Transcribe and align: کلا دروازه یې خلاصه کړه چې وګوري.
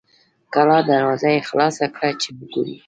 کلا 0.53 0.79
دروازه 0.89 1.27
یې 1.35 1.47
خلاصه 1.49 1.85
کړه 1.95 2.09
چې 2.21 2.29
وګوري. 2.37 2.75